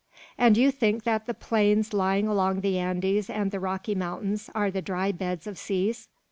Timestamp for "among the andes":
2.27-3.29